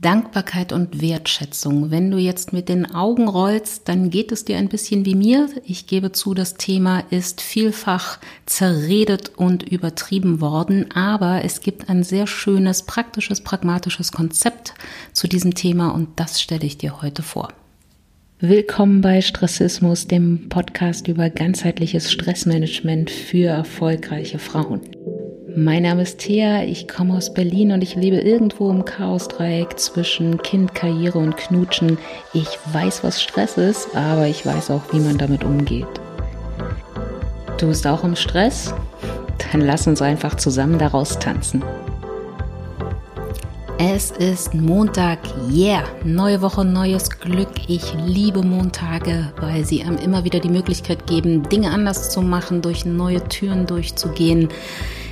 [0.00, 1.90] Dankbarkeit und Wertschätzung.
[1.90, 5.48] Wenn du jetzt mit den Augen rollst, dann geht es dir ein bisschen wie mir.
[5.64, 12.04] Ich gebe zu, das Thema ist vielfach zerredet und übertrieben worden, aber es gibt ein
[12.04, 14.74] sehr schönes, praktisches, pragmatisches Konzept
[15.12, 17.48] zu diesem Thema und das stelle ich dir heute vor.
[18.38, 24.80] Willkommen bei Stressismus, dem Podcast über ganzheitliches Stressmanagement für erfolgreiche Frauen.
[25.60, 30.40] Mein Name ist Thea, ich komme aus Berlin und ich lebe irgendwo im Chaosdreieck zwischen
[30.40, 31.98] Kind, Karriere und Knutschen.
[32.32, 35.88] Ich weiß, was Stress ist, aber ich weiß auch, wie man damit umgeht.
[37.58, 38.72] Du bist auch im Stress?
[39.50, 41.64] Dann lass uns einfach zusammen daraus tanzen.
[43.78, 45.18] Es ist Montag,
[45.52, 47.50] yeah, neue Woche, neues Glück.
[47.66, 52.62] Ich liebe Montage, weil sie einem immer wieder die Möglichkeit geben, Dinge anders zu machen,
[52.62, 54.50] durch neue Türen durchzugehen.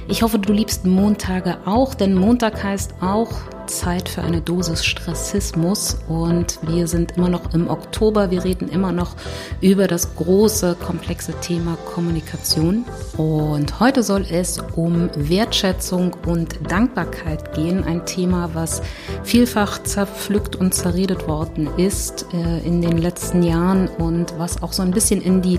[0.09, 3.33] Ich hoffe, du liebst Montage auch, denn Montag heißt auch
[3.67, 8.31] Zeit für eine Dosis Stressismus und wir sind immer noch im Oktober.
[8.31, 9.17] Wir reden immer noch
[9.61, 12.85] über das große, komplexe Thema Kommunikation.
[13.17, 17.83] Und heute soll es um Wertschätzung und Dankbarkeit gehen.
[17.83, 18.83] Ein Thema, was
[19.25, 24.83] vielfach zerpflückt und zerredet worden ist äh, in den letzten Jahren und was auch so
[24.83, 25.59] ein bisschen in die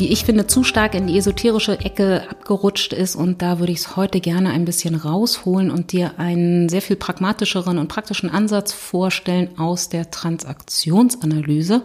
[0.00, 3.14] wie ich finde, zu stark in die esoterische Ecke abgerutscht ist.
[3.14, 6.96] Und da würde ich es heute gerne ein bisschen rausholen und dir einen sehr viel
[6.96, 11.82] pragmatischeren und praktischen Ansatz vorstellen aus der Transaktionsanalyse.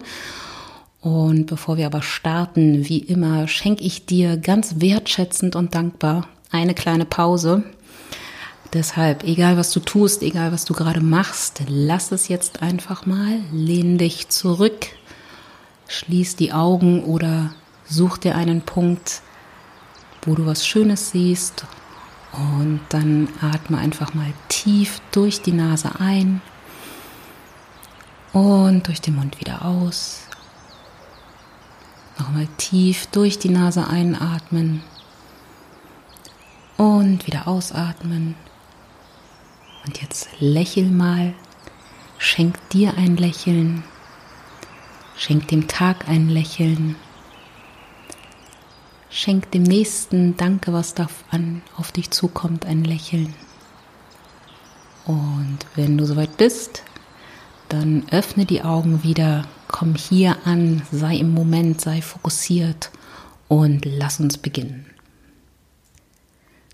[1.01, 6.73] Und bevor wir aber starten, wie immer, schenke ich dir ganz wertschätzend und dankbar eine
[6.73, 7.63] kleine Pause.
[8.73, 13.39] Deshalb, egal was du tust, egal was du gerade machst, lass es jetzt einfach mal,
[13.51, 14.87] lehn dich zurück,
[15.87, 17.53] schließ die Augen oder
[17.87, 19.21] Such dir einen Punkt,
[20.23, 21.65] wo du was Schönes siehst
[22.31, 26.41] und dann atme einfach mal tief durch die Nase ein
[28.33, 30.21] und durch den Mund wieder aus.
[32.17, 34.81] Nochmal tief durch die Nase einatmen
[36.77, 38.35] und wieder ausatmen.
[39.85, 41.33] Und jetzt lächel mal,
[42.17, 43.83] schenk dir ein Lächeln,
[45.15, 46.95] schenk dem Tag ein Lächeln.
[49.15, 53.33] Schenk dem Nächsten Danke, was da an, auf dich zukommt, ein Lächeln.
[55.05, 56.83] Und wenn du soweit bist,
[57.69, 62.91] dann öffne die Augen wieder, komm hier an, sei im Moment, sei fokussiert
[63.47, 64.85] und lass uns beginnen.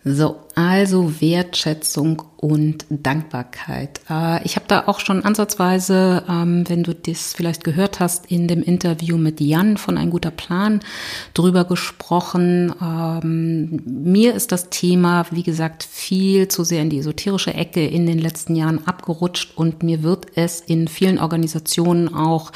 [0.04, 4.02] So, also Wertschätzung und Dankbarkeit.
[4.10, 8.48] Äh, ich habe da auch schon ansatzweise, ähm, wenn du das vielleicht gehört hast, in
[8.48, 10.80] dem Interview mit Jan von Ein guter Plan
[11.36, 12.74] drüber gesprochen.
[12.82, 18.08] Ähm, mir ist das Thema, wie gesagt, viel zu sehr in die esoterische Ecke in
[18.08, 22.52] den letzten Jahren abgerutscht und mir wird es in vielen Organisationen auch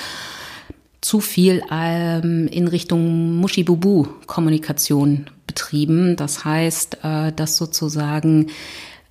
[1.06, 6.16] zu viel ähm, in Richtung Muschi-Bubu-Kommunikation betrieben.
[6.16, 8.48] Das heißt, äh, dass sozusagen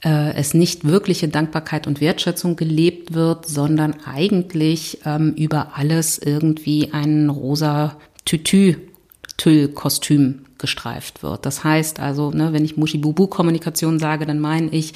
[0.03, 6.19] äh, es nicht wirklich in Dankbarkeit und Wertschätzung gelebt wird, sondern eigentlich ähm, über alles
[6.19, 11.45] irgendwie ein rosa Tütü-Tüllkostüm gestreift wird.
[11.45, 14.95] Das heißt also, ne, wenn ich Muschi-Bubu-Kommunikation sage, dann meine ich,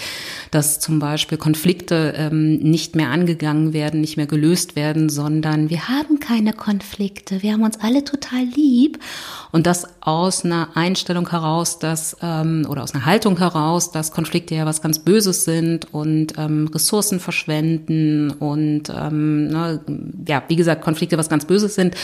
[0.51, 5.89] dass zum Beispiel Konflikte ähm, nicht mehr angegangen werden, nicht mehr gelöst werden, sondern wir
[5.89, 8.99] haben keine Konflikte, wir haben uns alle total lieb.
[9.53, 14.55] Und das aus einer Einstellung heraus, dass ähm, oder aus einer Haltung heraus, dass Konflikte
[14.55, 19.81] ja was ganz Böses sind und ähm, Ressourcen verschwenden und ähm, ne,
[20.27, 21.95] ja, wie gesagt, Konflikte was ganz Böses sind.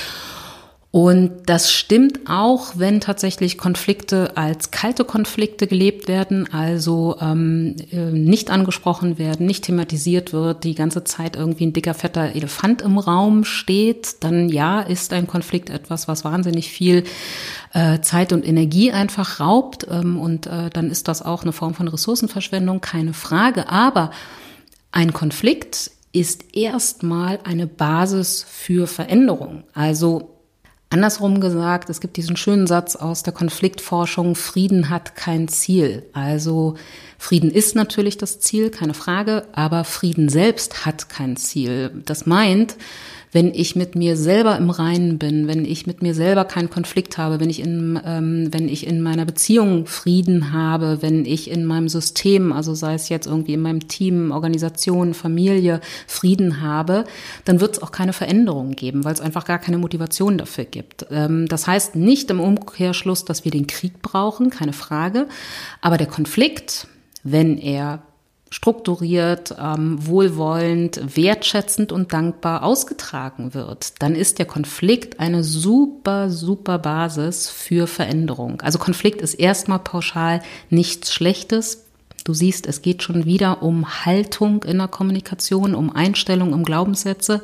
[0.94, 8.12] Und das stimmt auch, wenn tatsächlich Konflikte als kalte Konflikte gelebt werden, also ähm, äh,
[8.12, 12.96] nicht angesprochen werden, nicht thematisiert wird, die ganze Zeit irgendwie ein dicker, fetter Elefant im
[12.96, 17.02] Raum steht, dann ja, ist ein Konflikt etwas, was wahnsinnig viel
[17.72, 19.88] äh, Zeit und Energie einfach raubt.
[19.90, 23.68] Ähm, und äh, dann ist das auch eine Form von Ressourcenverschwendung, keine Frage.
[23.68, 24.12] Aber
[24.92, 29.64] ein Konflikt ist erstmal eine Basis für Veränderung.
[29.74, 30.33] Also
[30.90, 36.04] Andersrum gesagt, es gibt diesen schönen Satz aus der Konfliktforschung, Frieden hat kein Ziel.
[36.12, 36.76] Also
[37.18, 41.90] Frieden ist natürlich das Ziel, keine Frage, aber Frieden selbst hat kein Ziel.
[42.04, 42.76] Das meint,
[43.34, 47.18] wenn ich mit mir selber im Reinen bin, wenn ich mit mir selber keinen Konflikt
[47.18, 51.64] habe, wenn ich in, ähm, wenn ich in meiner Beziehung Frieden habe, wenn ich in
[51.64, 57.06] meinem System, also sei es jetzt irgendwie in meinem Team, Organisation, Familie, Frieden habe,
[57.44, 61.06] dann wird es auch keine Veränderung geben, weil es einfach gar keine Motivation dafür gibt.
[61.10, 65.26] Ähm, das heißt nicht im Umkehrschluss, dass wir den Krieg brauchen, keine Frage,
[65.80, 66.86] aber der Konflikt,
[67.24, 68.00] wenn er
[68.54, 76.78] strukturiert, ähm, wohlwollend, wertschätzend und dankbar ausgetragen wird, dann ist der Konflikt eine super, super
[76.78, 78.60] Basis für Veränderung.
[78.60, 80.40] Also Konflikt ist erstmal pauschal
[80.70, 81.86] nichts Schlechtes.
[82.22, 87.42] Du siehst, es geht schon wieder um Haltung in der Kommunikation, um Einstellung, um Glaubenssätze.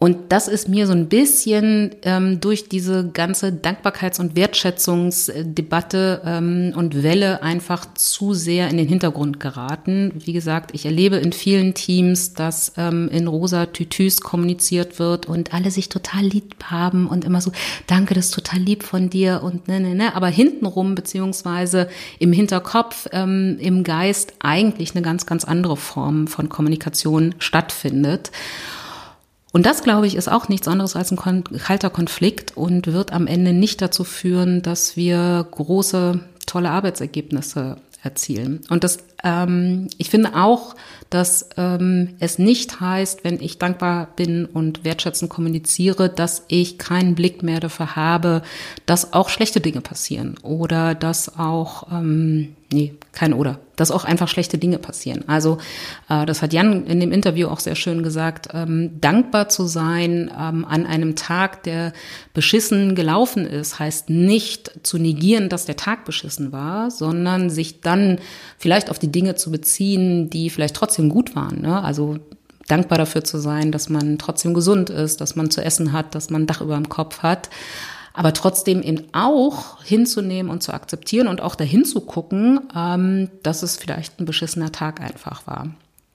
[0.00, 6.72] Und das ist mir so ein bisschen ähm, durch diese ganze Dankbarkeits- und Wertschätzungsdebatte ähm,
[6.76, 10.12] und Welle einfach zu sehr in den Hintergrund geraten.
[10.14, 15.52] Wie gesagt, ich erlebe in vielen Teams, dass ähm, in rosa Tütüs kommuniziert wird und
[15.52, 17.50] alle sich total lieb haben und immer so,
[17.88, 20.14] danke, das ist total lieb von dir und ne, ne, ne.
[20.14, 21.88] Aber hintenrum, beziehungsweise
[22.20, 28.30] im Hinterkopf, ähm, im Geist eigentlich eine ganz, ganz andere Form von Kommunikation stattfindet.
[29.52, 33.26] Und das, glaube ich, ist auch nichts anderes als ein kalter Konflikt und wird am
[33.26, 38.60] Ende nicht dazu führen, dass wir große, tolle Arbeitsergebnisse erzielen.
[38.68, 40.74] Und das, ähm, ich finde auch,
[41.10, 47.14] dass ähm, es nicht heißt, wenn ich dankbar bin und wertschätzend kommuniziere, dass ich keinen
[47.14, 48.42] Blick mehr dafür habe,
[48.84, 54.28] dass auch schlechte Dinge passieren oder dass auch, ähm, nee, kein oder, dass auch einfach
[54.28, 55.24] schlechte Dinge passieren.
[55.28, 55.58] Also
[56.10, 60.30] äh, das hat Jan in dem Interview auch sehr schön gesagt, ähm, dankbar zu sein
[60.38, 61.94] ähm, an einem Tag, der
[62.34, 68.18] beschissen gelaufen ist, heißt nicht zu negieren, dass der Tag beschissen war, sondern sich dann
[68.58, 71.60] vielleicht auf die Dinge zu beziehen, die vielleicht trotzdem gut waren.
[71.62, 71.82] Ne?
[71.82, 72.18] Also
[72.66, 76.30] dankbar dafür zu sein, dass man trotzdem gesund ist, dass man zu essen hat, dass
[76.30, 77.48] man ein Dach über dem Kopf hat
[78.18, 83.62] aber trotzdem eben auch hinzunehmen und zu akzeptieren und auch dahin zu gucken, ähm, dass
[83.62, 85.68] es vielleicht ein beschissener Tag einfach war.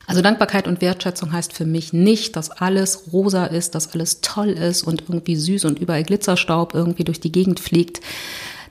[0.06, 4.50] Also Dankbarkeit und Wertschätzung heißt für mich nicht, dass alles rosa ist, dass alles toll
[4.50, 8.02] ist und irgendwie süß und überall Glitzerstaub irgendwie durch die Gegend fliegt.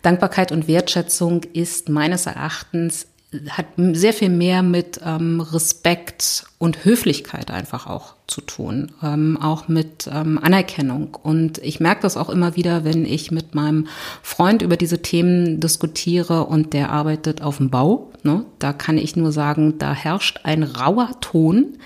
[0.02, 3.06] Dankbarkeit und Wertschätzung ist meines Erachtens
[3.48, 9.68] hat sehr viel mehr mit ähm, Respekt und Höflichkeit einfach auch zu tun, ähm, auch
[9.68, 11.16] mit ähm, Anerkennung.
[11.22, 13.86] Und ich merke das auch immer wieder, wenn ich mit meinem
[14.22, 18.10] Freund über diese Themen diskutiere und der arbeitet auf dem Bau.
[18.22, 18.44] Ne?
[18.58, 21.78] Da kann ich nur sagen, da herrscht ein rauer Ton.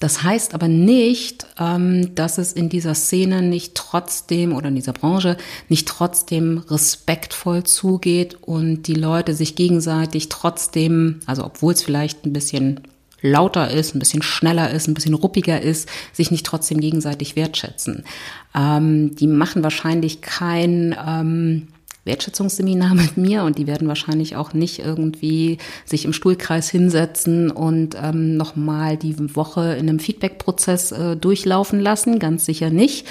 [0.00, 4.94] Das heißt aber nicht, ähm, dass es in dieser Szene nicht trotzdem oder in dieser
[4.94, 5.36] Branche
[5.68, 12.32] nicht trotzdem respektvoll zugeht und die Leute sich gegenseitig trotzdem, also obwohl es vielleicht ein
[12.32, 12.80] bisschen
[13.20, 18.04] lauter ist, ein bisschen schneller ist, ein bisschen ruppiger ist, sich nicht trotzdem gegenseitig wertschätzen.
[18.54, 21.68] Ähm, die machen wahrscheinlich kein ähm,
[22.04, 27.96] Wertschätzungsseminar mit mir und die werden wahrscheinlich auch nicht irgendwie sich im Stuhlkreis hinsetzen und
[28.00, 33.06] ähm, nochmal die Woche in einem Feedback-Prozess äh, durchlaufen lassen, ganz sicher nicht.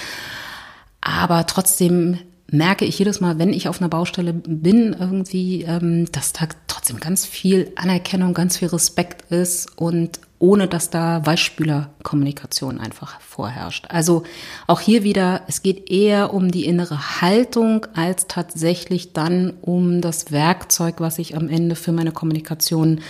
[1.00, 2.18] Aber trotzdem
[2.50, 6.98] merke ich jedes Mal, wenn ich auf einer Baustelle bin, irgendwie, ähm, dass da trotzdem
[6.98, 13.86] ganz viel Anerkennung, ganz viel Respekt ist und ohne dass da Weichspülerkommunikation einfach vorherrscht.
[13.90, 14.24] Also
[14.66, 20.32] auch hier wieder, es geht eher um die innere Haltung als tatsächlich dann um das
[20.32, 23.00] Werkzeug, was ich am Ende für meine Kommunikation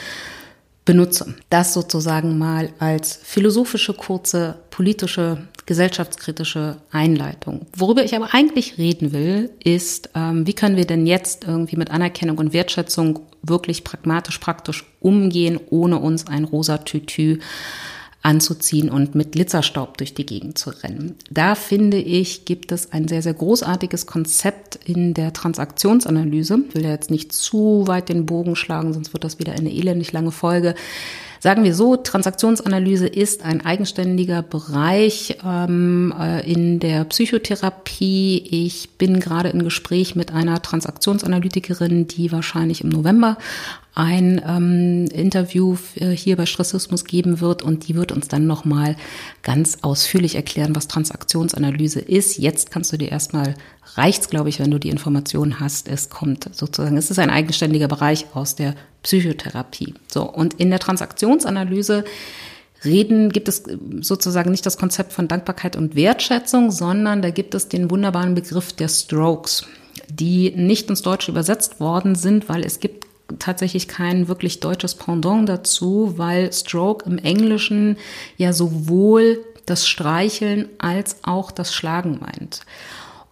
[0.84, 1.36] benutze.
[1.50, 7.66] Das sozusagen mal als philosophische, kurze, politische, gesellschaftskritische Einleitung.
[7.76, 11.92] Worüber ich aber eigentlich reden will, ist, ähm, wie können wir denn jetzt irgendwie mit
[11.92, 17.38] Anerkennung und Wertschätzung wirklich pragmatisch, praktisch umgehen, ohne uns ein rosa Tütü
[18.22, 21.16] anzuziehen und mit Glitzerstaub durch die Gegend zu rennen.
[21.30, 26.58] Da finde ich, gibt es ein sehr, sehr großartiges Konzept in der Transaktionsanalyse.
[26.68, 29.72] Ich will ja jetzt nicht zu weit den Bogen schlagen, sonst wird das wieder eine
[29.72, 30.74] elendig lange Folge.
[31.42, 38.44] Sagen wir so, Transaktionsanalyse ist ein eigenständiger Bereich ähm, äh, in der Psychotherapie.
[38.50, 43.38] Ich bin gerade in Gespräch mit einer Transaktionsanalytikerin, die wahrscheinlich im November
[43.94, 48.96] ein ähm, Interview äh, hier bei Stressismus geben wird und die wird uns dann nochmal
[49.42, 52.38] ganz ausführlich erklären, was Transaktionsanalyse ist.
[52.38, 53.54] Jetzt kannst du dir erstmal,
[53.94, 55.88] reicht's glaube ich, wenn du die Informationen hast.
[55.88, 59.94] Es kommt sozusagen, es ist ein eigenständiger Bereich aus der Psychotherapie.
[60.12, 62.04] So, und in der Transaktionsanalyse
[62.84, 63.64] reden, gibt es
[64.00, 68.72] sozusagen nicht das Konzept von Dankbarkeit und Wertschätzung, sondern da gibt es den wunderbaren Begriff
[68.72, 69.66] der Strokes,
[70.08, 72.99] die nicht ins Deutsche übersetzt worden sind, weil es gibt
[73.38, 77.96] tatsächlich kein wirklich deutsches Pendant dazu, weil Stroke im Englischen
[78.36, 82.60] ja sowohl das Streicheln als auch das Schlagen meint.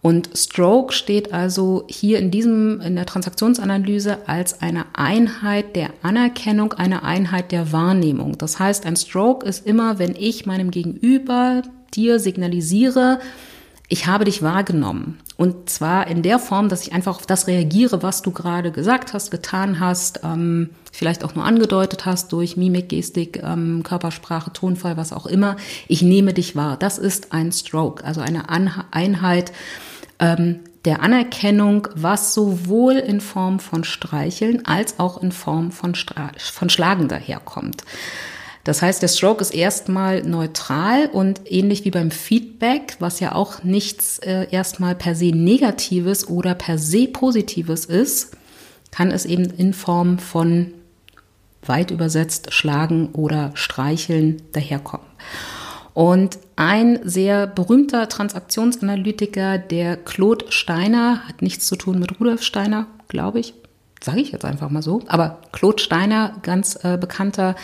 [0.01, 6.71] Und Stroke steht also hier in diesem, in der Transaktionsanalyse als eine Einheit der Anerkennung,
[6.73, 8.37] eine Einheit der Wahrnehmung.
[8.37, 11.63] Das heißt, ein Stroke ist immer, wenn ich meinem Gegenüber
[11.93, 13.19] dir signalisiere,
[13.89, 15.19] ich habe dich wahrgenommen.
[15.39, 19.13] Und zwar in der Form, dass ich einfach auf das reagiere, was du gerade gesagt
[19.13, 24.97] hast, getan hast, ähm, vielleicht auch nur angedeutet hast durch Mimik, Gestik, ähm, Körpersprache, Tonfall,
[24.97, 25.55] was auch immer.
[25.87, 26.75] Ich nehme dich wahr.
[26.75, 29.53] Das ist ein Stroke, also eine An Einheit
[30.19, 36.31] ähm, der Anerkennung, was sowohl in Form von Streicheln als auch in Form von, Stra
[36.37, 37.85] von Schlagen daherkommt.
[38.69, 43.63] Das heißt, der Stroke ist erstmal neutral und ähnlich wie beim Feedback, was ja auch
[43.63, 48.37] nichts äh, erstmal per se Negatives oder per se Positives ist,
[48.91, 50.75] kann es eben in Form von
[51.65, 55.07] weit übersetzt Schlagen oder Streicheln daherkommen.
[55.95, 62.85] Und ein sehr berühmter Transaktionsanalytiker, der Claude Steiner, hat nichts zu tun mit Rudolf Steiner,
[63.07, 63.55] glaube ich,
[64.03, 65.01] sage ich jetzt einfach mal so.
[65.07, 67.55] Aber Claude Steiner, ganz äh, bekannter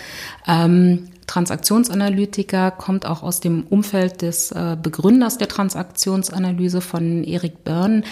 [0.47, 8.03] ähm, Transaktionsanalytiker, kommt auch aus dem Umfeld des äh, Begründers der Transaktionsanalyse von Eric Byrne.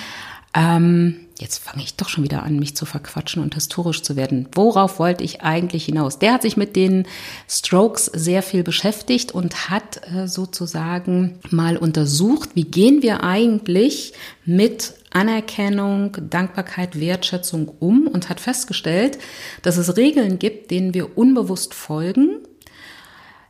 [0.55, 4.47] Ähm, jetzt fange ich doch schon wieder an, mich zu verquatschen und historisch zu werden.
[4.53, 6.19] Worauf wollte ich eigentlich hinaus?
[6.19, 7.05] Der hat sich mit den
[7.49, 14.13] Strokes sehr viel beschäftigt und hat äh, sozusagen mal untersucht, wie gehen wir eigentlich
[14.45, 19.17] mit Anerkennung, Dankbarkeit, Wertschätzung um und hat festgestellt,
[19.61, 22.39] dass es Regeln gibt, denen wir unbewusst folgen,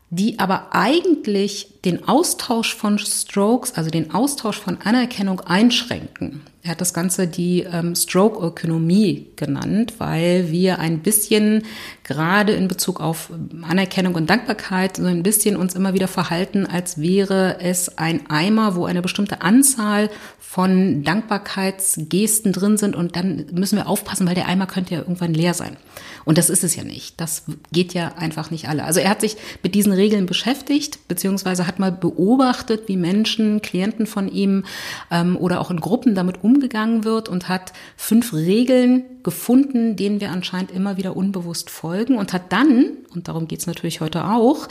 [0.09, 6.41] die aber eigentlich den Austausch von Strokes, also den Austausch von Anerkennung einschränken.
[6.65, 11.63] Er hat das Ganze die ähm, Stroke-Ökonomie genannt, weil wir ein bisschen
[12.05, 13.31] gerade in Bezug auf
[13.63, 18.77] Anerkennung und Dankbarkeit so ein bisschen uns immer wieder verhalten, als wäre es ein Eimer,
[18.77, 20.09] wo eine bestimmte Anzahl
[20.53, 25.33] von Dankbarkeitsgesten drin sind und dann müssen wir aufpassen, weil der Eimer könnte ja irgendwann
[25.33, 25.77] leer sein.
[26.25, 27.19] Und das ist es ja nicht.
[27.19, 28.83] Das geht ja einfach nicht alle.
[28.83, 34.05] Also er hat sich mit diesen Regeln beschäftigt, beziehungsweise hat mal beobachtet, wie Menschen, Klienten
[34.05, 34.63] von ihm
[35.09, 40.31] ähm, oder auch in Gruppen damit umgegangen wird und hat fünf Regeln gefunden, denen wir
[40.31, 44.67] anscheinend immer wieder unbewusst folgen und hat dann, und darum geht es natürlich heute auch,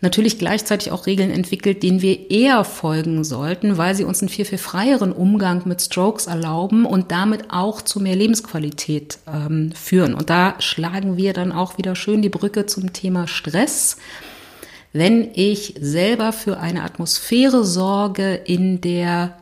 [0.00, 4.44] natürlich gleichzeitig auch Regeln entwickelt, denen wir eher folgen sollten, weil sie uns einen viel,
[4.44, 10.14] viel freieren Umgang mit Strokes erlauben und damit auch zu mehr Lebensqualität ähm, führen.
[10.14, 13.98] Und da schlagen wir dann auch wieder schön die Brücke zum Thema Stress.
[14.92, 19.36] Wenn ich selber für eine Atmosphäre sorge, in der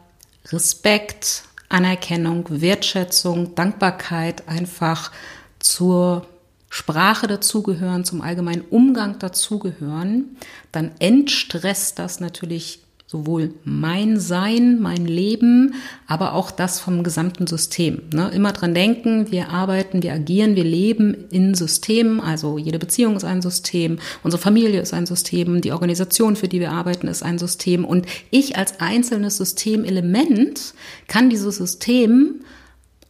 [0.52, 5.12] Respekt, Anerkennung, Wertschätzung, Dankbarkeit einfach
[5.58, 6.26] zur
[6.70, 10.36] Sprache dazugehören, zum allgemeinen Umgang dazugehören,
[10.72, 15.74] dann entstresst das natürlich sowohl mein Sein, mein Leben,
[16.06, 18.02] aber auch das vom gesamten System.
[18.12, 18.30] Ne?
[18.34, 23.24] Immer dran denken, wir arbeiten, wir agieren, wir leben in Systemen, also jede Beziehung ist
[23.24, 27.38] ein System, unsere Familie ist ein System, die Organisation, für die wir arbeiten, ist ein
[27.38, 30.74] System und ich als einzelnes Systemelement
[31.06, 32.42] kann dieses System,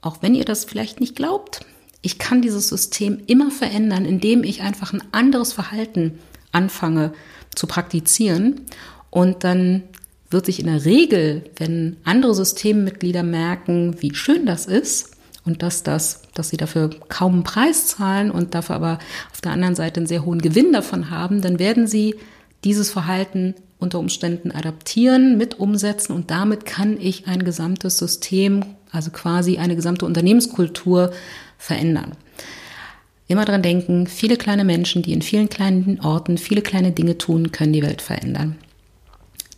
[0.00, 1.66] auch wenn ihr das vielleicht nicht glaubt,
[2.02, 6.20] ich kann dieses System immer verändern, indem ich einfach ein anderes Verhalten
[6.52, 7.12] anfange
[7.56, 8.60] zu praktizieren.
[9.18, 9.82] Und dann
[10.30, 15.10] wird sich in der Regel, wenn andere Systemmitglieder merken, wie schön das ist
[15.44, 19.00] und dass das, dass sie dafür kaum einen Preis zahlen und dafür aber
[19.32, 22.14] auf der anderen Seite einen sehr hohen Gewinn davon haben, dann werden sie
[22.62, 29.10] dieses Verhalten unter Umständen adaptieren, mit umsetzen und damit kann ich ein gesamtes System, also
[29.10, 31.10] quasi eine gesamte Unternehmenskultur
[31.58, 32.12] verändern.
[33.26, 37.50] Immer dran denken, viele kleine Menschen, die in vielen kleinen Orten viele kleine Dinge tun,
[37.50, 38.54] können die Welt verändern.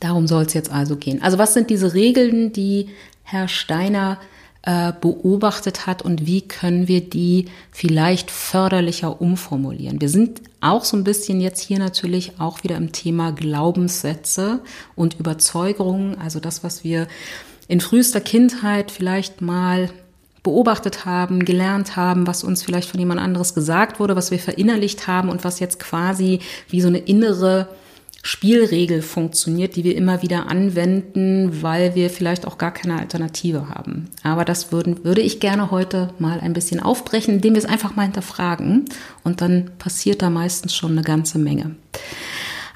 [0.01, 1.23] Darum soll es jetzt also gehen.
[1.23, 2.89] Also was sind diese Regeln, die
[3.23, 4.19] Herr Steiner
[4.63, 10.01] äh, beobachtet hat und wie können wir die vielleicht förderlicher umformulieren?
[10.01, 14.61] Wir sind auch so ein bisschen jetzt hier natürlich auch wieder im Thema Glaubenssätze
[14.97, 17.07] und Überzeugungen, also das, was wir
[17.69, 19.91] in frühester Kindheit vielleicht mal
[20.43, 25.07] beobachtet haben, gelernt haben, was uns vielleicht von jemand anderes gesagt wurde, was wir verinnerlicht
[25.07, 27.69] haben und was jetzt quasi wie so eine innere
[28.23, 34.11] Spielregel funktioniert, die wir immer wieder anwenden, weil wir vielleicht auch gar keine Alternative haben.
[34.23, 37.97] Aber das würden, würde ich gerne heute mal ein bisschen aufbrechen, indem wir es einfach
[37.97, 38.85] mal hinterfragen.
[39.25, 41.77] Und dann passiert da meistens schon eine ganze Menge.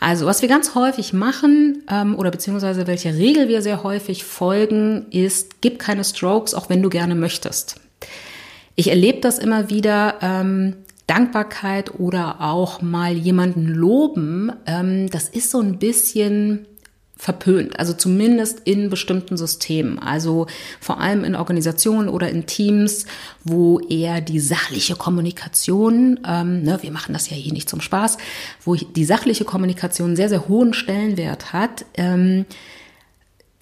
[0.00, 5.06] Also, was wir ganz häufig machen ähm, oder beziehungsweise welche Regel wir sehr häufig folgen,
[5.10, 7.76] ist, gib keine Strokes, auch wenn du gerne möchtest.
[8.76, 10.16] Ich erlebe das immer wieder.
[10.20, 10.76] Ähm,
[11.14, 16.66] Dankbarkeit oder auch mal jemanden loben, ähm, das ist so ein bisschen
[17.16, 20.48] verpönt, also zumindest in bestimmten Systemen, also
[20.80, 23.06] vor allem in Organisationen oder in Teams,
[23.44, 28.18] wo eher die sachliche Kommunikation, ähm, ne, wir machen das ja hier nicht zum Spaß,
[28.64, 31.84] wo die sachliche Kommunikation sehr, sehr hohen Stellenwert hat.
[31.94, 32.44] Ähm,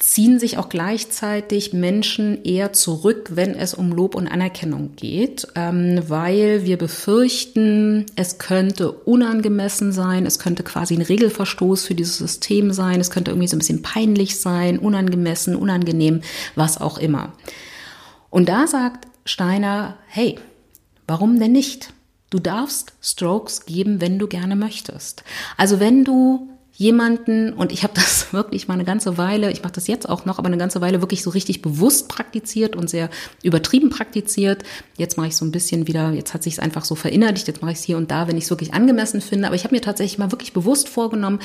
[0.03, 6.03] ziehen sich auch gleichzeitig Menschen eher zurück, wenn es um Lob und Anerkennung geht, ähm,
[6.09, 12.73] weil wir befürchten, es könnte unangemessen sein, es könnte quasi ein Regelverstoß für dieses System
[12.73, 16.23] sein, es könnte irgendwie so ein bisschen peinlich sein, unangemessen, unangenehm,
[16.57, 17.35] was auch immer.
[18.29, 20.37] Und da sagt Steiner, hey,
[21.07, 21.93] warum denn nicht?
[22.29, 25.23] Du darfst Strokes geben, wenn du gerne möchtest.
[25.57, 26.49] Also wenn du
[26.83, 30.25] jemanden, und ich habe das wirklich mal eine ganze Weile, ich mache das jetzt auch
[30.25, 33.09] noch, aber eine ganze Weile wirklich so richtig bewusst praktiziert und sehr
[33.43, 34.65] übertrieben praktiziert.
[34.99, 37.63] Jetzt mache ich so ein bisschen wieder, jetzt hat sich es einfach so verinnerlicht, jetzt
[37.63, 39.47] mache ich es hier und da, wenn ich es wirklich angemessen finde.
[39.47, 41.39] Aber ich habe mir tatsächlich mal wirklich bewusst vorgenommen,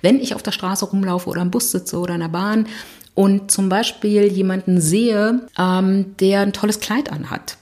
[0.00, 2.66] wenn ich auf der Straße rumlaufe oder im Bus sitze oder in der Bahn
[3.14, 7.58] und zum Beispiel jemanden sehe, ähm, der ein tolles Kleid anhat,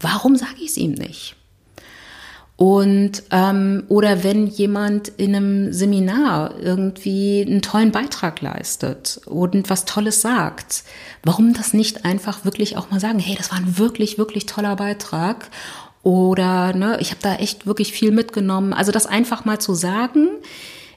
[0.00, 1.36] warum sage ich es ihm nicht?
[2.56, 9.84] Und ähm, oder wenn jemand in einem Seminar irgendwie einen tollen Beitrag leistet und was
[9.84, 10.84] Tolles sagt,
[11.24, 14.76] warum das nicht einfach wirklich auch mal sagen, hey, das war ein wirklich, wirklich toller
[14.76, 15.48] Beitrag.
[16.02, 18.72] Oder ne, ich habe da echt wirklich viel mitgenommen.
[18.72, 20.28] Also das einfach mal zu sagen,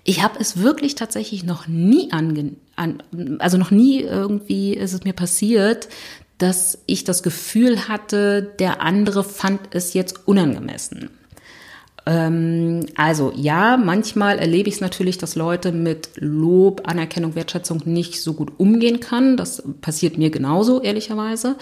[0.03, 3.01] ich habe es wirklich tatsächlich noch nie ange an,
[3.39, 5.87] also noch nie irgendwie ist es mir passiert,
[6.37, 11.09] dass ich das Gefühl hatte, der andere fand es jetzt unangemessen.
[12.05, 18.21] Ähm, also ja, manchmal erlebe ich es natürlich, dass Leute mit Lob, Anerkennung, Wertschätzung nicht
[18.21, 19.37] so gut umgehen kann.
[19.37, 21.55] Das passiert mir genauso, ehrlicherweise.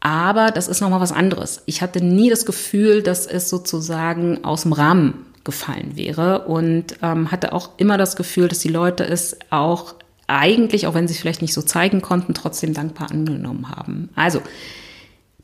[0.00, 1.62] Aber das ist nochmal was anderes.
[1.66, 7.30] Ich hatte nie das Gefühl, dass es sozusagen aus dem Rahmen gefallen wäre und ähm,
[7.30, 9.94] hatte auch immer das Gefühl, dass die Leute es auch
[10.26, 14.10] eigentlich, auch wenn sie es vielleicht nicht so zeigen konnten, trotzdem dankbar angenommen haben.
[14.14, 14.40] Also,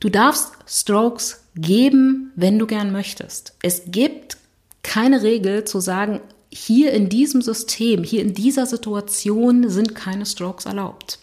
[0.00, 3.54] du darfst Strokes geben, wenn du gern möchtest.
[3.62, 4.36] Es gibt
[4.82, 10.64] keine Regel zu sagen, hier in diesem System, hier in dieser Situation sind keine Strokes
[10.64, 11.18] erlaubt.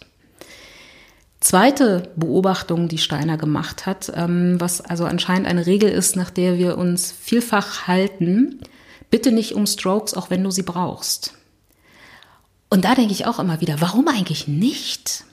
[1.40, 6.56] Zweite Beobachtung, die Steiner gemacht hat, ähm, was also anscheinend eine Regel ist, nach der
[6.56, 8.60] wir uns vielfach halten,
[9.10, 11.34] bitte nicht um Strokes, auch wenn du sie brauchst.
[12.70, 15.24] Und da denke ich auch immer wieder, warum eigentlich nicht?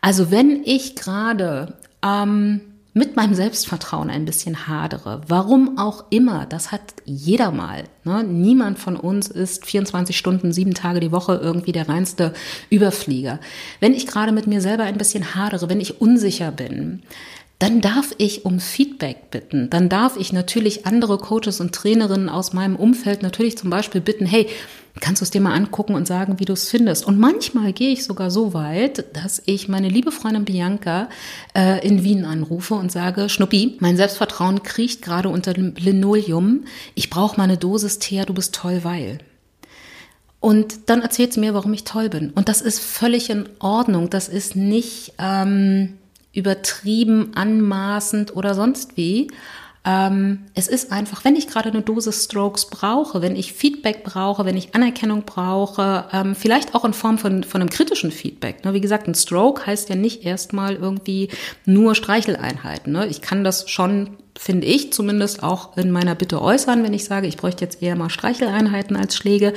[0.00, 2.60] Also wenn ich gerade ähm,
[2.98, 5.20] mit meinem Selbstvertrauen ein bisschen hadere.
[5.28, 7.84] Warum auch immer, das hat jeder mal.
[8.04, 8.24] Ne?
[8.24, 12.32] Niemand von uns ist 24 Stunden, sieben Tage die Woche irgendwie der reinste
[12.70, 13.38] Überflieger.
[13.78, 17.02] Wenn ich gerade mit mir selber ein bisschen hadere, wenn ich unsicher bin,
[17.60, 19.68] dann darf ich um Feedback bitten.
[19.70, 24.26] Dann darf ich natürlich andere Coaches und Trainerinnen aus meinem Umfeld natürlich zum Beispiel bitten,
[24.26, 24.48] hey,
[25.00, 27.06] kannst du es dir mal angucken und sagen, wie du es findest.
[27.06, 31.08] Und manchmal gehe ich sogar so weit, dass ich meine liebe Freundin Bianca
[31.54, 36.64] äh, in Wien anrufe und sage, Schnuppi, mein Selbstvertrauen kriecht gerade unter dem Linoleum.
[36.94, 39.18] Ich brauche mal eine Dosis Teer, du bist toll, weil.
[40.40, 42.30] Und dann erzählt sie mir, warum ich toll bin.
[42.30, 44.08] Und das ist völlig in Ordnung.
[44.08, 45.98] Das ist nicht ähm,
[46.32, 49.28] übertrieben, anmaßend oder sonst wie.
[49.84, 54.44] Ähm, es ist einfach, wenn ich gerade eine Dosis Strokes brauche, wenn ich Feedback brauche,
[54.44, 58.64] wenn ich Anerkennung brauche, ähm, vielleicht auch in Form von, von einem kritischen Feedback.
[58.64, 58.74] Ne?
[58.74, 61.28] Wie gesagt, ein Stroke heißt ja nicht erstmal irgendwie
[61.64, 62.92] nur Streicheleinheiten.
[62.92, 63.06] Ne?
[63.06, 67.26] Ich kann das schon finde ich zumindest auch in meiner Bitte äußern, wenn ich sage,
[67.26, 69.52] ich bräuchte jetzt eher mal Streicheleinheiten als Schläge.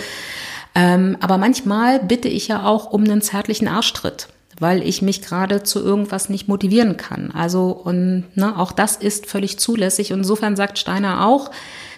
[0.73, 4.27] Ähm, aber manchmal bitte ich ja auch um einen zärtlichen Arschtritt
[4.61, 7.31] weil ich mich gerade zu irgendwas nicht motivieren kann.
[7.31, 10.13] Also und ne, auch das ist völlig zulässig.
[10.13, 11.49] Und insofern sagt Steiner auch,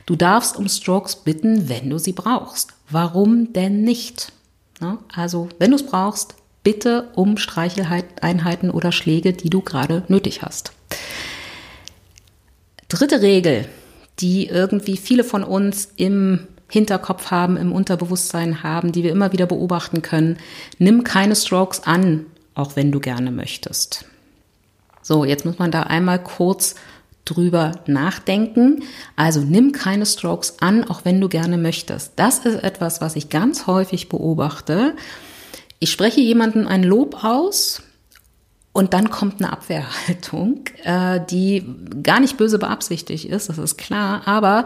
[0.06, 2.70] du darfst um Strokes bitten, wenn du sie brauchst.
[2.90, 4.32] Warum denn nicht?
[4.80, 4.98] Ne?
[5.14, 10.72] Also wenn du es brauchst, bitte um Streicheleinheiten oder Schläge, die du gerade nötig hast.
[12.88, 13.68] Dritte Regel,
[14.20, 19.48] die irgendwie viele von uns im Hinterkopf haben, im Unterbewusstsein haben, die wir immer wieder
[19.48, 20.38] beobachten können.
[20.80, 24.06] Nimm keine Strokes an, auch wenn du gerne möchtest.
[25.02, 26.76] So, jetzt muss man da einmal kurz
[27.26, 28.84] drüber nachdenken.
[29.16, 32.14] Also nimm keine Strokes an, auch wenn du gerne möchtest.
[32.16, 34.96] Das ist etwas, was ich ganz häufig beobachte.
[35.80, 37.82] Ich spreche jemandem ein Lob aus
[38.74, 41.66] und dann kommt eine Abwehrhaltung, äh, die
[42.02, 44.66] gar nicht böse beabsichtigt ist, das ist klar, aber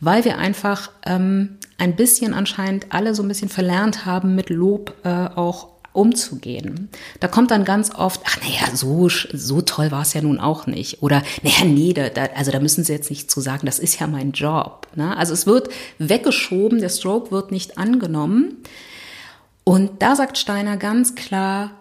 [0.00, 4.94] weil wir einfach ähm, ein bisschen anscheinend alle so ein bisschen verlernt haben, mit Lob
[5.02, 6.88] äh, auch umzugehen.
[7.20, 10.66] Da kommt dann ganz oft, ach naja, so, so toll war es ja nun auch
[10.66, 11.02] nicht.
[11.02, 14.06] Oder, naja, nee, da, also da müssen Sie jetzt nicht zu sagen, das ist ja
[14.06, 14.86] mein Job.
[14.94, 15.16] Ne?
[15.16, 18.58] Also es wird weggeschoben, der Stroke wird nicht angenommen.
[19.64, 21.72] Und da sagt Steiner ganz klar,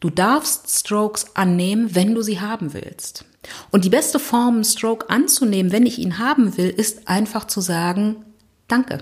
[0.00, 3.26] du darfst Strokes annehmen, wenn du sie haben willst.
[3.70, 7.60] Und die beste Form, einen Stroke anzunehmen, wenn ich ihn haben will, ist einfach zu
[7.60, 8.24] sagen,
[8.68, 8.98] danke.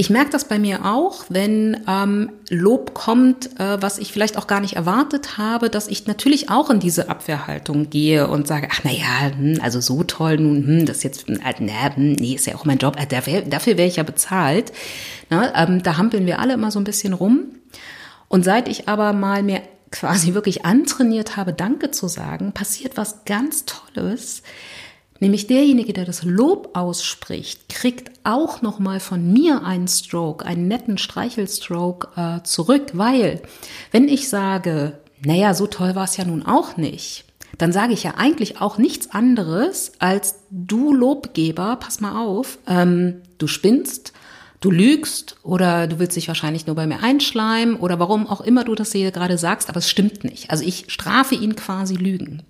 [0.00, 4.46] Ich merke das bei mir auch, wenn ähm, Lob kommt, äh, was ich vielleicht auch
[4.46, 8.80] gar nicht erwartet habe, dass ich natürlich auch in diese Abwehrhaltung gehe und sage, ach
[8.82, 12.46] na ja, hm, also so toll nun, hm, das jetzt, äh, na, hm, nee, ist
[12.46, 14.72] ja auch mein Job, äh, dafür, dafür wäre ich ja bezahlt.
[15.28, 17.56] Na, ähm, da hampeln wir alle immer so ein bisschen rum.
[18.28, 19.60] Und seit ich aber mal mir
[19.90, 24.44] quasi wirklich antrainiert habe, Danke zu sagen, passiert was ganz Tolles.
[25.20, 30.66] Nämlich derjenige, der das Lob ausspricht, kriegt auch noch mal von mir einen Stroke, einen
[30.66, 33.42] netten Streichelstroke äh, zurück, weil
[33.92, 37.24] wenn ich sage, naja, so toll war es ja nun auch nicht,
[37.58, 43.20] dann sage ich ja eigentlich auch nichts anderes als du Lobgeber, pass mal auf, ähm,
[43.36, 44.14] du spinnst,
[44.60, 48.64] du lügst oder du willst dich wahrscheinlich nur bei mir einschleimen oder warum auch immer
[48.64, 50.50] du das hier gerade sagst, aber es stimmt nicht.
[50.50, 52.42] Also ich strafe ihn quasi Lügen.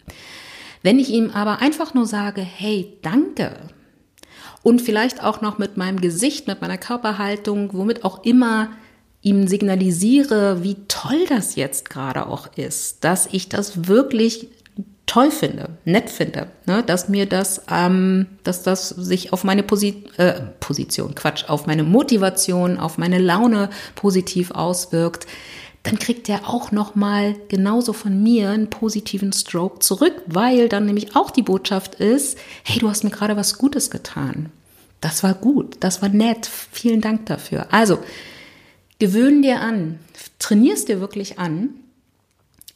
[0.83, 3.53] Wenn ich ihm aber einfach nur sage, hey, danke,
[4.62, 8.71] und vielleicht auch noch mit meinem Gesicht, mit meiner Körperhaltung, womit auch immer
[9.23, 14.49] ihm signalisiere, wie toll das jetzt gerade auch ist, dass ich das wirklich
[15.07, 20.05] toll finde, nett finde, ne, dass mir das, ähm, dass das sich auf meine Posi
[20.16, 25.27] äh, Position, Quatsch, auf meine Motivation, auf meine Laune positiv auswirkt,
[25.83, 30.87] dann kriegt er auch noch mal genauso von mir einen positiven Stroke zurück, weil dann
[30.87, 34.51] nämlich auch die Botschaft ist, hey, du hast mir gerade was Gutes getan.
[35.01, 37.73] Das war gut, das war nett, vielen Dank dafür.
[37.73, 37.99] Also,
[38.99, 39.99] gewöhn dir an,
[40.38, 41.71] trainierst dir wirklich an,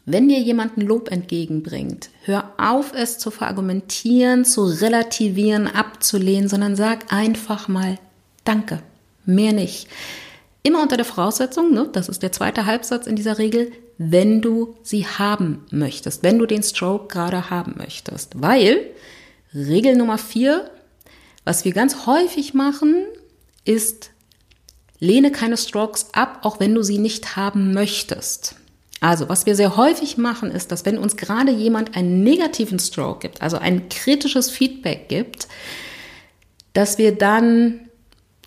[0.07, 6.77] wenn dir jemand ein Lob entgegenbringt, hör auf, es zu verargumentieren, zu relativieren, abzulehnen, sondern
[6.77, 7.99] sag einfach mal
[8.45, 8.81] Danke,
[9.25, 9.89] mehr nicht.
[10.67, 14.77] Immer unter der Voraussetzung, ne, das ist der zweite Halbsatz in dieser Regel, wenn du
[14.83, 18.41] sie haben möchtest, wenn du den Stroke gerade haben möchtest.
[18.41, 18.91] Weil
[19.55, 20.71] Regel Nummer vier,
[21.45, 23.05] was wir ganz häufig machen,
[23.67, 24.11] ist,
[25.01, 28.57] lehne keine Strokes ab, auch wenn du sie nicht haben möchtest.
[29.01, 33.19] Also, was wir sehr häufig machen, ist, dass wenn uns gerade jemand einen negativen Stroke
[33.19, 35.47] gibt, also ein kritisches Feedback gibt,
[36.73, 37.81] dass wir dann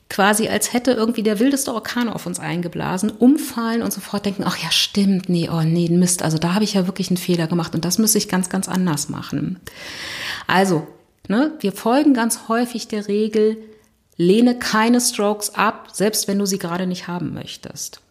[0.10, 4.58] quasi als hätte irgendwie der wildeste Orkan auf uns eingeblasen, umfallen und sofort denken, ach
[4.58, 7.76] ja, stimmt, nee, oh nee, Mist, also da habe ich ja wirklich einen Fehler gemacht
[7.76, 9.60] und das müsste ich ganz, ganz anders machen.
[10.48, 10.88] Also,
[11.28, 13.58] ne, wir folgen ganz häufig der Regel,
[14.16, 18.02] lehne keine Strokes ab, selbst wenn du sie gerade nicht haben möchtest.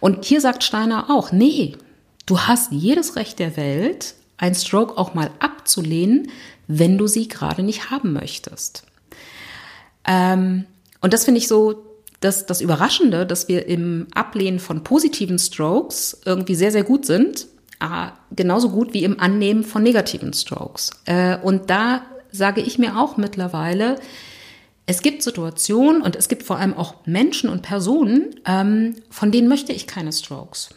[0.00, 1.74] Und hier sagt Steiner auch, nee,
[2.26, 6.30] du hast jedes Recht der Welt, ein Stroke auch mal abzulehnen,
[6.68, 8.84] wenn du sie gerade nicht haben möchtest.
[10.04, 10.66] Ähm,
[11.00, 11.86] und das finde ich so
[12.20, 17.46] das, das Überraschende, dass wir im Ablehnen von positiven Strokes irgendwie sehr, sehr gut sind.
[17.80, 20.90] Äh, genauso gut wie im Annehmen von negativen Strokes.
[21.04, 23.96] Äh, und da sage ich mir auch mittlerweile,
[24.86, 29.48] es gibt Situationen und es gibt vor allem auch Menschen und Personen, ähm, von denen
[29.48, 30.70] möchte ich keine Strokes.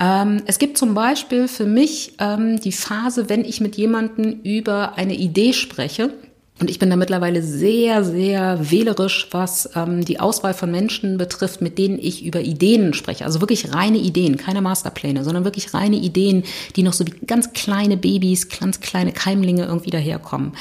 [0.00, 4.96] Ähm, es gibt zum Beispiel für mich ähm, die Phase, wenn ich mit jemandem über
[4.96, 6.14] eine Idee spreche,
[6.60, 11.60] und ich bin da mittlerweile sehr, sehr wählerisch, was ähm, die Auswahl von Menschen betrifft,
[11.60, 13.24] mit denen ich über Ideen spreche.
[13.24, 16.44] Also wirklich reine Ideen, keine Masterpläne, sondern wirklich reine Ideen,
[16.76, 20.52] die noch so wie ganz kleine Babys, ganz kleine Keimlinge irgendwie daherkommen.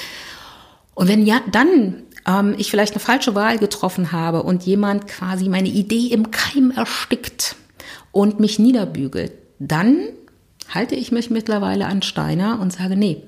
[0.96, 5.48] Und wenn ja, dann ähm, ich vielleicht eine falsche Wahl getroffen habe und jemand quasi
[5.48, 7.56] meine Idee im Keim erstickt
[8.12, 9.98] und mich niederbügelt, dann
[10.70, 13.24] halte ich mich mittlerweile an Steiner und sage, nee,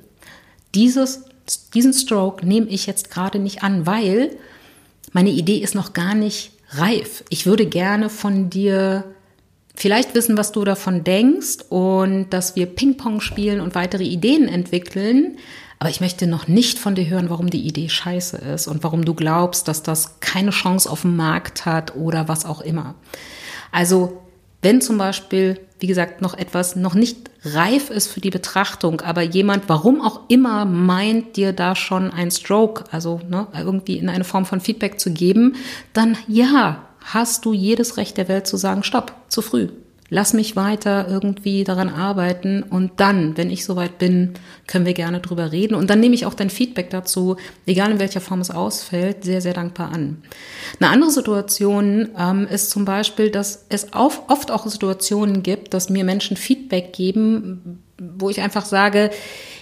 [0.73, 1.25] dieses
[1.73, 4.35] diesen Stroke nehme ich jetzt gerade nicht an, weil
[5.13, 7.23] meine Idee ist noch gar nicht reif.
[7.29, 9.03] Ich würde gerne von dir
[9.75, 15.37] vielleicht wissen, was du davon denkst und dass wir Ping-Pong spielen und weitere Ideen entwickeln.
[15.79, 19.03] Aber ich möchte noch nicht von dir hören, warum die Idee scheiße ist und warum
[19.03, 22.95] du glaubst, dass das keine Chance auf dem Markt hat oder was auch immer.
[23.71, 24.21] Also
[24.61, 29.21] wenn zum Beispiel, wie gesagt, noch etwas noch nicht reif ist für die Betrachtung, aber
[29.21, 34.23] jemand, warum auch immer, meint dir da schon ein Stroke, also ne, irgendwie in eine
[34.23, 35.55] Form von Feedback zu geben,
[35.93, 39.69] dann ja, hast du jedes Recht der Welt zu sagen, stopp, zu früh
[40.09, 44.33] lass mich weiter irgendwie daran arbeiten und dann, wenn ich soweit bin,
[44.67, 47.99] können wir gerne drüber reden und dann nehme ich auch dein Feedback dazu, egal in
[47.99, 50.21] welcher Form es ausfällt, sehr, sehr dankbar an.
[50.79, 56.03] Eine andere Situation ähm, ist zum Beispiel, dass es oft auch Situationen gibt, dass mir
[56.03, 59.09] Menschen Feedback geben, wo ich einfach sage,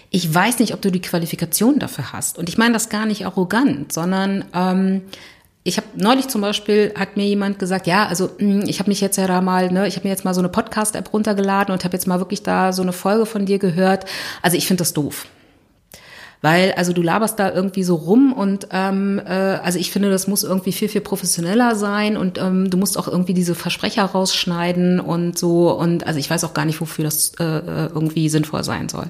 [0.10, 2.38] ich weiß nicht, ob du die Qualifikation dafür hast.
[2.38, 5.02] Und ich meine das gar nicht arrogant, sondern ähm,
[5.64, 9.00] ich habe neulich zum Beispiel hat mir jemand gesagt, ja, also hm, ich habe mich
[9.00, 11.84] jetzt ja da mal, ne, ich habe mir jetzt mal so eine Podcast-App runtergeladen und
[11.86, 14.06] habe jetzt mal wirklich da so eine Folge von dir gehört.
[14.42, 15.26] Also ich finde das doof.
[16.42, 20.28] Weil, also du laberst da irgendwie so rum und ähm, äh, also ich finde, das
[20.28, 25.00] muss irgendwie viel, viel professioneller sein und ähm, du musst auch irgendwie diese Versprecher rausschneiden
[25.00, 28.66] und so und also ich weiß auch gar nicht, wofür das äh, äh irgendwie sinnvoll
[28.66, 29.08] sein soll.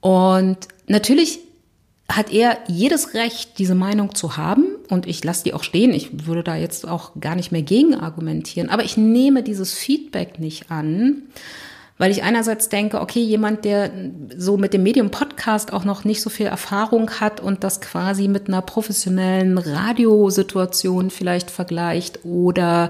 [0.00, 0.56] Und
[0.86, 1.40] natürlich
[2.16, 4.76] hat er jedes Recht, diese Meinung zu haben.
[4.88, 5.92] Und ich lasse die auch stehen.
[5.92, 8.70] Ich würde da jetzt auch gar nicht mehr gegen argumentieren.
[8.70, 11.22] Aber ich nehme dieses Feedback nicht an,
[12.00, 13.90] weil ich einerseits denke, okay, jemand, der
[14.34, 18.26] so mit dem Medium Podcast auch noch nicht so viel Erfahrung hat und das quasi
[18.26, 22.88] mit einer professionellen Radiosituation vielleicht vergleicht oder,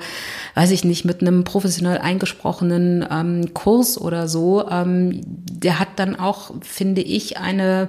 [0.55, 6.15] weiß ich nicht, mit einem professionell eingesprochenen ähm, Kurs oder so, ähm, der hat dann
[6.15, 7.89] auch, finde ich, eine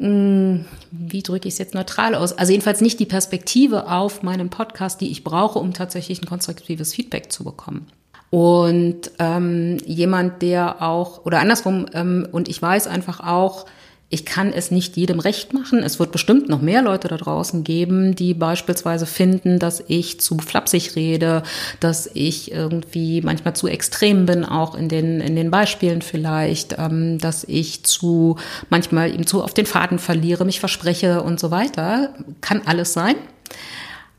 [0.00, 2.32] wie drücke ich es jetzt neutral aus?
[2.32, 6.94] Also jedenfalls nicht die Perspektive auf meinen Podcast, die ich brauche, um tatsächlich ein konstruktives
[6.94, 7.86] Feedback zu bekommen.
[8.30, 13.66] Und ähm, jemand, der auch, oder andersrum, ähm, und ich weiß einfach auch,
[14.12, 15.84] ich kann es nicht jedem recht machen.
[15.84, 20.36] Es wird bestimmt noch mehr Leute da draußen geben, die beispielsweise finden, dass ich zu
[20.38, 21.44] flapsig rede,
[21.78, 27.18] dass ich irgendwie manchmal zu extrem bin, auch in den, in den Beispielen vielleicht, ähm,
[27.18, 28.36] dass ich zu,
[28.68, 32.12] manchmal eben zu auf den Faden verliere, mich verspreche und so weiter.
[32.40, 33.14] Kann alles sein.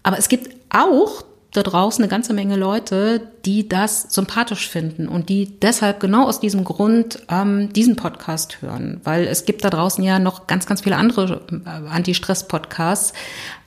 [0.04, 5.28] Aber es gibt auch da draußen eine ganze Menge Leute, die das sympathisch finden und
[5.28, 10.02] die deshalb genau aus diesem Grund ähm, diesen Podcast hören, weil es gibt da draußen
[10.02, 13.12] ja noch ganz, ganz viele andere äh, Anti-Stress-Podcasts,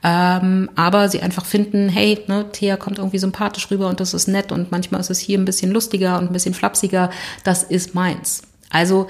[0.03, 4.27] ähm, aber sie einfach finden, hey, ne, Thea kommt irgendwie sympathisch rüber und das ist
[4.27, 7.11] nett und manchmal ist es hier ein bisschen lustiger und ein bisschen flapsiger,
[7.43, 8.41] das ist meins.
[8.71, 9.07] Also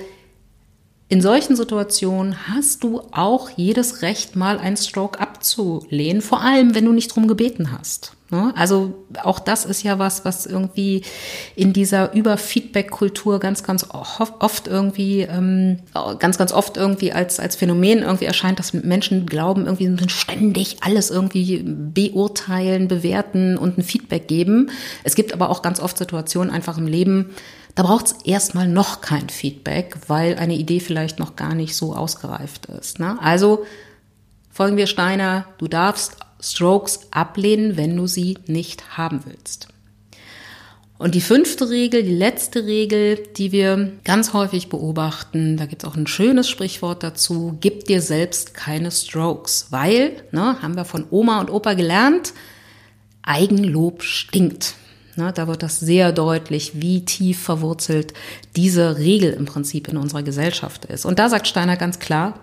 [1.08, 6.86] in solchen Situationen hast du auch jedes Recht, mal einen Stroke abzulehnen, vor allem wenn
[6.86, 8.14] du nicht drum gebeten hast.
[8.32, 8.54] Ne?
[8.56, 11.04] Also auch das ist ja was, was irgendwie
[11.56, 15.80] in dieser Überfeedback-Kultur ganz, ganz oft irgendwie, ähm,
[16.18, 20.78] ganz, ganz oft irgendwie als, als Phänomen irgendwie erscheint, dass Menschen glauben, irgendwie müssen ständig
[20.82, 24.72] alles irgendwie beurteilen, bewerten und ein Feedback geben.
[25.04, 27.30] Es gibt aber auch ganz oft Situationen einfach im Leben,
[27.76, 31.94] da braucht es erstmal noch kein Feedback, weil eine Idee vielleicht noch gar nicht so
[31.94, 33.00] ausgereift ist.
[33.00, 33.18] Ne?
[33.22, 33.66] Also
[34.50, 39.67] folgen wir Steiner, du darfst Strokes ablehnen, wenn du sie nicht haben willst.
[40.98, 45.89] Und die fünfte Regel, die letzte Regel, die wir ganz häufig beobachten, da gibt es
[45.89, 51.06] auch ein schönes Sprichwort dazu, gib dir selbst keine Strokes, weil, ne, haben wir von
[51.12, 52.34] Oma und Opa gelernt,
[53.24, 54.76] Eigenlob stinkt.
[55.17, 58.13] Ne, da wird das sehr deutlich, wie tief verwurzelt
[58.56, 61.06] diese Regel im Prinzip in unserer Gesellschaft ist.
[61.06, 62.39] Und da sagt Steiner ganz klar,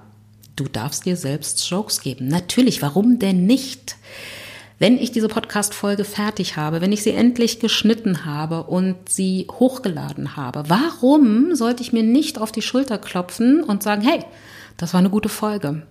[0.56, 2.28] Du darfst dir selbst Strokes geben.
[2.28, 3.96] Natürlich, warum denn nicht?
[4.78, 10.36] Wenn ich diese Podcast-Folge fertig habe, wenn ich sie endlich geschnitten habe und sie hochgeladen
[10.36, 14.24] habe, warum sollte ich mir nicht auf die Schulter klopfen und sagen, hey,
[14.76, 15.86] das war eine gute Folge?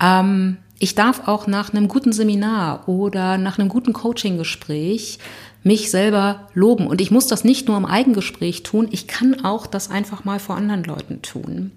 [0.00, 5.18] Ähm, ich darf auch nach einem guten Seminar oder nach einem guten Coaching-Gespräch
[5.62, 6.86] mich selber loben.
[6.86, 10.40] Und ich muss das nicht nur im Eigengespräch tun, ich kann auch das einfach mal
[10.40, 11.70] vor anderen Leuten tun.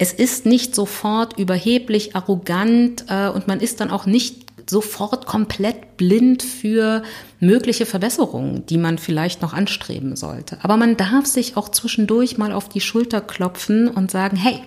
[0.00, 5.98] Es ist nicht sofort überheblich, arrogant äh, und man ist dann auch nicht sofort komplett
[5.98, 7.02] blind für
[7.38, 10.56] mögliche Verbesserungen, die man vielleicht noch anstreben sollte.
[10.62, 14.62] Aber man darf sich auch zwischendurch mal auf die Schulter klopfen und sagen, hey,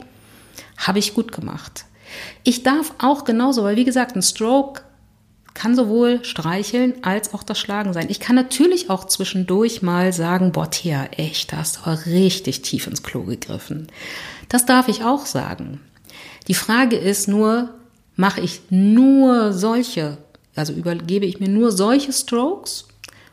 [0.77, 1.85] habe ich gut gemacht.
[2.43, 4.83] Ich darf auch genauso, weil wie gesagt, ein Stroke
[5.55, 8.05] kann sowohl streicheln als auch das Schlagen sein.
[8.09, 12.61] Ich kann natürlich auch zwischendurch mal sagen, boah, Thea, echt, da hast du aber richtig
[12.61, 13.87] tief ins Klo gegriffen.
[14.53, 15.79] Das darf ich auch sagen.
[16.47, 17.69] Die Frage ist nur,
[18.15, 20.19] mache ich nur solche,
[20.53, 22.87] also übergebe ich mir nur solche Strokes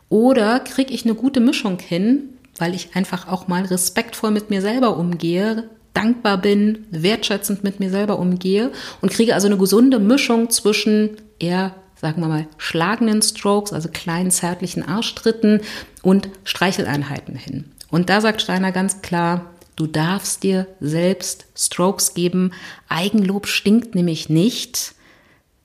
[0.08, 4.62] oder kriege ich eine gute Mischung hin, weil ich einfach auch mal respektvoll mit mir
[4.62, 10.48] selber umgehe, dankbar bin, wertschätzend mit mir selber umgehe und kriege also eine gesunde Mischung
[10.48, 15.60] zwischen eher, sagen wir mal, schlagenden Strokes, also kleinen zärtlichen Arschtritten
[16.00, 17.66] und Streicheleinheiten hin.
[17.90, 22.52] Und da sagt Steiner ganz klar, Du darfst dir selbst Strokes geben.
[22.88, 24.94] Eigenlob stinkt nämlich nicht.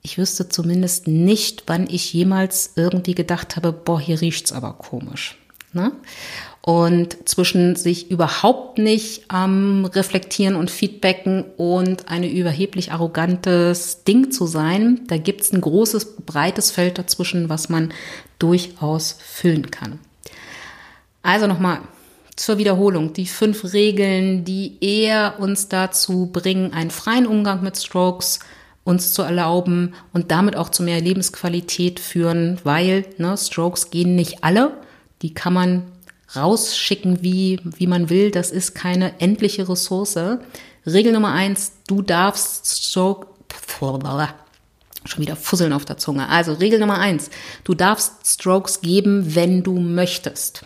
[0.02, 5.36] Ich wüsste zumindest nicht, wann ich jemals irgendwie gedacht habe, boah, hier riecht's aber komisch.
[5.72, 5.92] Ne?
[6.62, 14.46] Und zwischen sich überhaupt nicht ähm, reflektieren und feedbacken und eine überheblich arrogantes Ding zu
[14.46, 17.92] sein, da gibt's ein großes, breites Feld dazwischen, was man
[18.38, 20.00] durchaus füllen kann.
[21.22, 21.80] Also nochmal,
[22.36, 28.40] zur Wiederholung, die fünf Regeln, die eher uns dazu bringen, einen freien Umgang mit Strokes
[28.84, 34.44] uns zu erlauben und damit auch zu mehr Lebensqualität führen, weil ne, Strokes gehen nicht
[34.44, 34.74] alle.
[35.22, 35.90] Die kann man
[36.36, 38.30] rausschicken, wie, wie man will.
[38.30, 40.16] Das ist keine endliche Ressource.
[40.86, 43.26] Regel Nummer eins, du darfst Stroke,
[45.04, 46.28] schon wieder Fusseln auf der Zunge.
[46.28, 47.30] Also Regel Nummer eins,
[47.64, 50.64] du darfst Strokes geben, wenn du möchtest.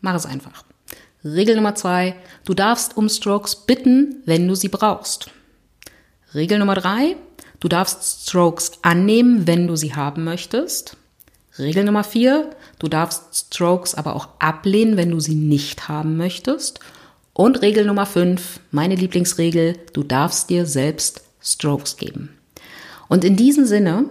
[0.00, 0.64] Mach es einfach.
[1.24, 5.30] Regel Nummer zwei, du darfst um Strokes bitten, wenn du sie brauchst.
[6.34, 7.16] Regel Nummer drei,
[7.60, 10.96] du darfst Strokes annehmen, wenn du sie haben möchtest.
[11.58, 16.80] Regel Nummer vier, du darfst Strokes aber auch ablehnen, wenn du sie nicht haben möchtest.
[17.34, 22.36] Und Regel Nummer fünf, meine Lieblingsregel, du darfst dir selbst Strokes geben.
[23.08, 24.06] Und in diesem Sinne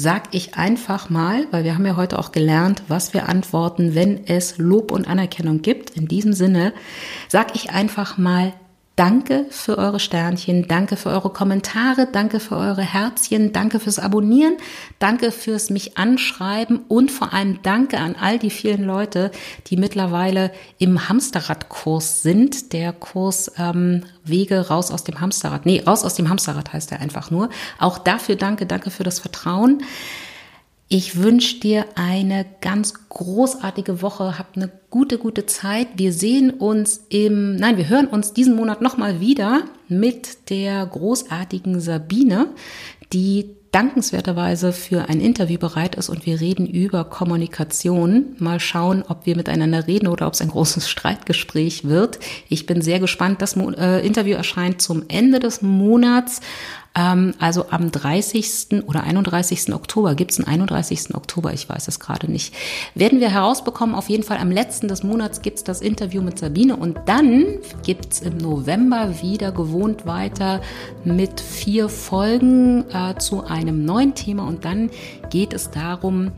[0.00, 4.26] sag ich einfach mal, weil wir haben ja heute auch gelernt, was wir antworten, wenn
[4.26, 5.90] es Lob und Anerkennung gibt.
[5.90, 6.72] In diesem Sinne
[7.28, 8.54] sag ich einfach mal
[8.96, 14.58] Danke für eure Sternchen, danke für eure Kommentare, danke für eure Herzchen, danke fürs Abonnieren,
[14.98, 19.30] danke fürs mich anschreiben und vor allem danke an all die vielen Leute,
[19.68, 22.74] die mittlerweile im Hamsterradkurs sind.
[22.74, 25.64] Der Kurs ähm, Wege raus aus dem Hamsterrad.
[25.64, 27.48] Nee, raus aus dem Hamsterrad heißt er einfach nur.
[27.78, 29.82] Auch dafür danke, danke für das Vertrauen.
[30.92, 34.40] Ich wünsche dir eine ganz großartige Woche.
[34.40, 35.86] Hab eine gute, gute Zeit.
[35.94, 41.78] Wir sehen uns im, nein, wir hören uns diesen Monat nochmal wieder mit der großartigen
[41.78, 42.48] Sabine,
[43.12, 48.34] die dankenswerterweise für ein Interview bereit ist und wir reden über Kommunikation.
[48.40, 52.18] Mal schauen, ob wir miteinander reden oder ob es ein großes Streitgespräch wird.
[52.48, 53.42] Ich bin sehr gespannt.
[53.42, 56.40] Das äh, Interview erscheint zum Ende des Monats.
[56.94, 58.84] Ähm, also am 30.
[58.86, 59.72] oder 31.
[59.72, 61.14] Oktober, gibt es einen 31.
[61.14, 62.54] Oktober, ich weiß es gerade nicht,
[62.94, 63.94] werden wir herausbekommen.
[63.94, 67.58] Auf jeden Fall am letzten des Monats gibt es das Interview mit Sabine und dann
[67.84, 70.60] gibt es im November wieder gewohnt weiter
[71.04, 74.90] mit vier Folgen äh, zu einem neuen Thema und dann
[75.30, 76.32] geht es darum,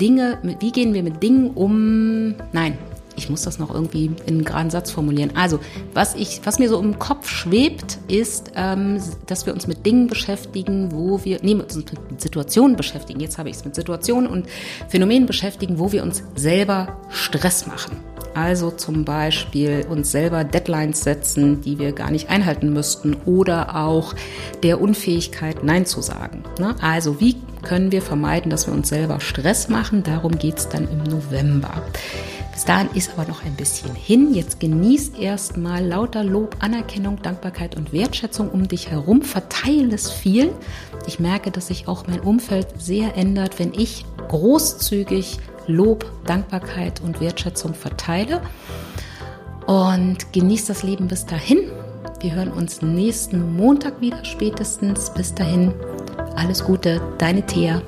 [0.00, 2.78] Dinge, wie gehen wir mit Dingen um, nein,
[3.22, 5.32] ich muss das noch irgendwie in einen geraden Satz formulieren.
[5.36, 5.60] Also,
[5.94, 10.08] was ich, was mir so im Kopf schwebt, ist, ähm, dass wir uns mit Dingen
[10.08, 11.72] beschäftigen, wo wir, nee, mit
[12.18, 13.20] Situationen beschäftigen.
[13.20, 14.46] Jetzt habe ich es mit Situationen und
[14.88, 17.96] Phänomenen beschäftigen, wo wir uns selber Stress machen.
[18.34, 24.14] Also zum Beispiel uns selber Deadlines setzen, die wir gar nicht einhalten müssten oder auch
[24.62, 26.42] der Unfähigkeit, Nein zu sagen.
[26.58, 26.74] Ne?
[26.80, 30.02] Also wie können wir vermeiden, dass wir uns selber Stress machen?
[30.02, 31.82] Darum geht es dann im November.
[32.52, 34.34] Bis dahin ist aber noch ein bisschen hin.
[34.34, 39.22] Jetzt genieß erstmal lauter Lob, Anerkennung, Dankbarkeit und Wertschätzung um dich herum.
[39.22, 40.52] Verteile es viel.
[41.06, 47.20] Ich merke, dass sich auch mein Umfeld sehr ändert, wenn ich großzügig Lob, Dankbarkeit und
[47.20, 48.42] Wertschätzung verteile.
[49.66, 51.70] Und genieß das Leben bis dahin.
[52.20, 55.12] Wir hören uns nächsten Montag wieder spätestens.
[55.14, 55.72] Bis dahin,
[56.36, 57.82] alles Gute, deine Thea.